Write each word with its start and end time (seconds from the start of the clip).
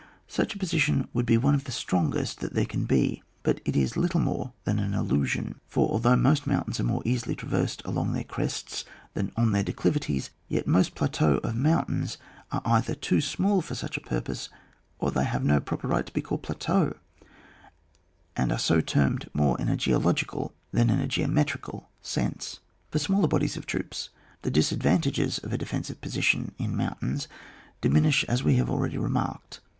Such 0.27 0.55
a 0.55 0.57
position 0.57 1.07
would 1.13 1.27
be 1.27 1.37
one 1.37 1.53
of 1.53 1.65
the 1.65 1.71
strongest 1.71 2.39
that 2.39 2.53
there 2.55 2.65
can 2.65 2.85
be, 2.85 3.21
but 3.43 3.61
it 3.65 3.75
is 3.75 3.95
little 3.95 4.19
more 4.19 4.51
than 4.63 4.79
an 4.79 4.95
illusion, 4.95 5.61
for 5.67 5.87
although 5.89 6.15
most 6.15 6.47
mountains 6.47 6.79
euro 6.79 6.87
more 6.93 7.01
easily 7.05 7.35
tra 7.35 7.47
versed 7.47 7.83
along 7.85 8.11
their 8.13 8.23
crests 8.23 8.83
than 9.13 9.31
on 9.37 9.51
their 9.51 9.61
declivities, 9.61 10.31
yet 10.47 10.65
most 10.65 10.95
plateaux 10.95 11.37
of 11.43 11.53
moim 11.53 11.85
tains 11.87 12.17
are 12.51 12.63
either 12.65 12.95
too 12.95 13.21
small 13.21 13.61
for 13.61 13.75
such 13.75 13.95
a 13.95 14.01
pur 14.01 14.21
pose, 14.21 14.49
or 14.97 15.11
they 15.11 15.23
have 15.23 15.43
no 15.43 15.59
proper 15.59 15.87
right 15.87 16.07
to 16.07 16.13
be 16.13 16.21
called 16.23 16.41
plateaux, 16.41 16.95
and 18.35 18.51
are 18.51 18.57
so 18.57 18.81
termed 18.81 19.29
more 19.35 19.55
in 19.61 19.69
a 19.69 19.77
geological, 19.77 20.51
than 20.71 20.89
in 20.89 20.99
a 20.99 21.05
geometrical 21.07 21.91
sense. 22.01 22.59
For 22.89 22.97
smaller 22.97 23.27
bodies 23.27 23.55
of 23.55 23.67
troops, 23.67 24.09
the 24.41 24.49
dis 24.49 24.71
advantages 24.71 25.37
of 25.37 25.53
a 25.53 25.59
defensive 25.59 26.01
position 26.01 26.53
in 26.57 26.75
mountains 26.75 27.27
diminish 27.81 28.23
as 28.23 28.43
we 28.43 28.55
have 28.55 28.67
already 28.71 28.97
remarked. 28.97 29.59